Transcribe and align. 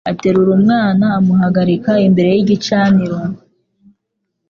Aterura 0.11 0.51
umwana 0.59 1.05
amuhagarika 1.19 1.91
imbere 2.07 2.29
y'igicaniro. 2.33 3.17